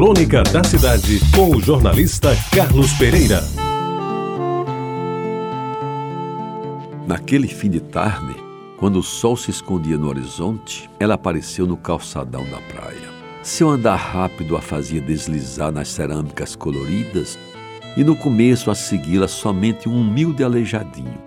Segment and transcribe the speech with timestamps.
[0.00, 3.44] Crônica da Cidade, com o jornalista Carlos Pereira.
[7.06, 8.34] Naquele fim de tarde,
[8.78, 13.10] quando o sol se escondia no horizonte, ela apareceu no calçadão da praia.
[13.42, 17.38] Seu andar rápido a fazia deslizar nas cerâmicas coloridas
[17.94, 21.20] e no começo a segui-la somente um humilde aleijadinho,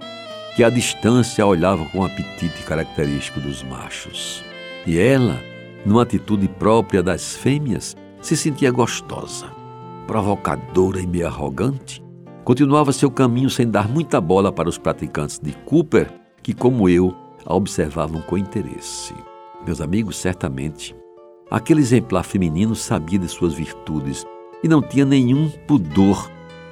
[0.56, 4.44] que à distância olhava com o apetite característico dos machos.
[4.88, 5.40] E ela,
[5.86, 9.48] numa atitude própria das fêmeas, se sentia gostosa,
[10.08, 12.02] provocadora e meio arrogante.
[12.46, 16.10] Continuava seu caminho sem dar muita bola para os praticantes de Cooper,
[16.42, 17.14] que, como eu,
[17.46, 19.14] a observavam com interesse.
[19.66, 20.96] Meus amigos, certamente,
[21.52, 24.26] aquele exemplar feminino sabia de suas virtudes
[24.64, 26.32] e não tinha nenhum pudor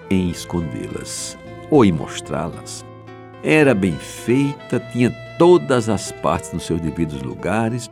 [0.09, 1.37] em escondê-las
[1.69, 2.85] ou em mostrá-las.
[3.43, 7.89] Era bem feita, tinha todas as partes nos seus devidos lugares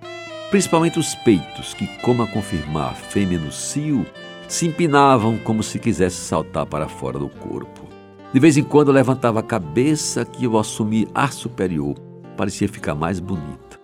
[0.49, 4.05] principalmente os peitos, que, como a confirmar a fêmea no cio,
[4.47, 7.87] se empinavam como se quisesse saltar para fora do corpo.
[8.33, 11.95] De vez em quando levantava a cabeça que, ao assumir ar superior,
[12.35, 13.79] parecia ficar mais bonita.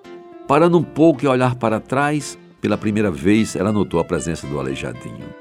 [0.48, 4.60] Parando um pouco e olhar para trás, pela primeira vez ela notou a presença do
[4.60, 5.34] aleijadinho.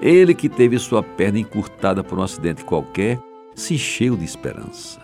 [0.00, 3.18] Ele, que teve sua perna encurtada por um acidente qualquer,
[3.54, 5.00] se encheu de esperança.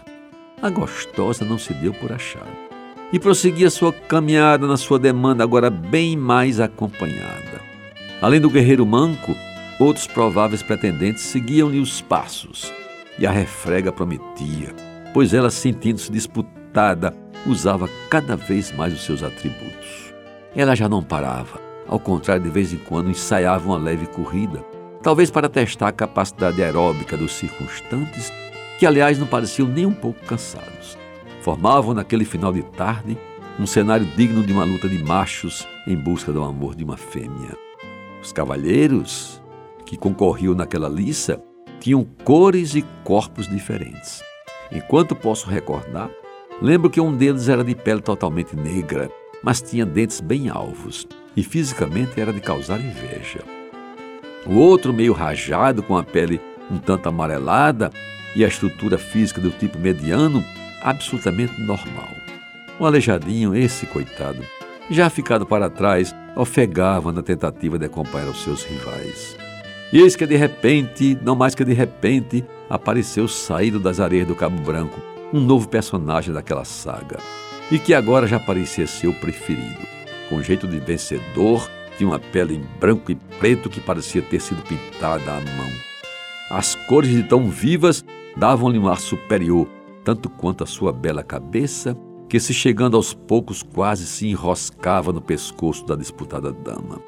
[0.62, 2.73] A gostosa não se deu por achado
[3.15, 7.61] e prosseguia sua caminhada na sua demanda, agora bem mais acompanhada.
[8.20, 9.37] Além do guerreiro manco,
[9.79, 12.73] outros prováveis pretendentes seguiam-lhe os passos,
[13.17, 14.75] e a refrega prometia,
[15.12, 17.15] pois ela, sentindo-se disputada,
[17.47, 20.12] usava cada vez mais os seus atributos.
[20.53, 24.59] Ela já não parava, ao contrário, de vez em quando ensaiava uma leve corrida,
[25.05, 28.33] talvez para testar a capacidade aeróbica dos circunstantes,
[28.77, 31.03] que aliás não pareciam nem um pouco cansados
[31.45, 33.19] formavam naquele final de tarde
[33.61, 37.55] um cenário digno de uma luta de machos em busca do amor de uma fêmea.
[38.23, 39.42] Os cavalheiros
[39.84, 41.39] que concorriam naquela liça
[41.78, 44.23] tinham cores e corpos diferentes.
[44.73, 46.11] Enquanto posso recordar,
[46.62, 49.11] lembro que um deles era de pele totalmente negra,
[49.42, 53.45] mas tinha dentes bem alvos e fisicamente era de causar inveja.
[54.47, 57.91] O outro, meio rajado, com a pele um tanto amarelada
[58.35, 60.42] e a estrutura física do tipo mediano,
[60.84, 62.11] absolutamente normal.
[62.78, 64.45] O aleijadinho, esse coitado,
[64.90, 69.36] já ficado para trás, ofegava na tentativa de acompanhar os seus rivais.
[69.92, 74.34] E eis que de repente, não mais que de repente, apareceu saído das areias do
[74.34, 75.00] Cabo Branco
[75.33, 77.18] um novo personagem daquela saga,
[77.70, 79.80] e que agora já parecia ser o preferido.
[80.28, 84.62] Com jeito de vencedor, tinha uma pele em branco e preto que parecia ter sido
[84.62, 85.70] pintada à mão.
[86.50, 88.05] As cores de tão vivas
[88.36, 89.67] davam-lhe um ar superior
[90.05, 91.97] tanto quanto a sua bela cabeça,
[92.29, 97.01] que se chegando aos poucos quase se enroscava no pescoço da disputada dama.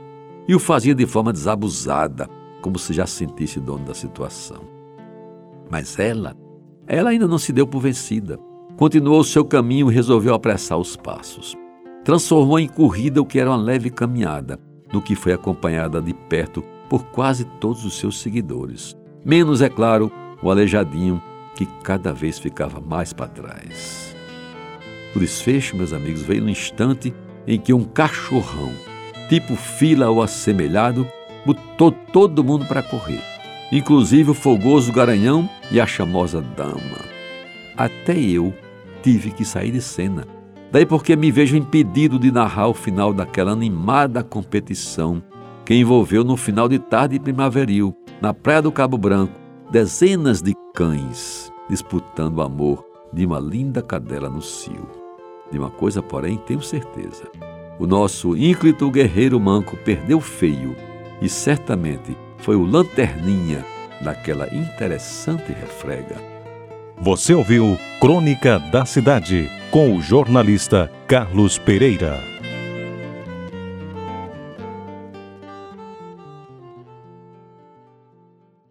[0.48, 2.28] E o fazia de forma desabusada,
[2.62, 4.62] como se já sentisse dono da situação.
[5.70, 6.34] Mas ela,
[6.86, 8.38] ela ainda não se deu por vencida.
[8.76, 11.56] Continuou o seu caminho e resolveu apressar os passos.
[12.04, 14.60] Transformou em corrida o que era uma leve caminhada,
[14.92, 18.96] no que foi acompanhada de perto por quase todos os seus seguidores.
[19.24, 21.20] Menos, é claro, o aleijadinho
[21.56, 24.14] que cada vez ficava mais para trás.
[25.14, 27.14] O desfecho, meus amigos, veio no instante
[27.46, 28.70] em que um cachorrão,
[29.30, 31.08] tipo fila ou assemelhado,
[31.46, 33.22] botou todo mundo para correr,
[33.72, 37.00] inclusive o fogoso garanhão e a chamosa dama.
[37.74, 38.54] Até eu
[39.02, 40.26] tive que sair de cena.
[40.70, 45.22] Daí porque me vejo impedido de narrar o final daquela animada competição
[45.64, 51.52] que envolveu no final de tarde primaveril, na praia do Cabo Branco, dezenas de cães
[51.68, 54.88] disputando o amor de uma linda cadela no cio.
[55.50, 57.24] De uma coisa, porém, tenho certeza:
[57.78, 60.76] o nosso ínclito guerreiro manco perdeu feio
[61.20, 63.64] e certamente foi o lanterninha
[64.02, 66.16] daquela interessante refrega.
[66.98, 72.35] Você ouviu Crônica da Cidade com o jornalista Carlos Pereira.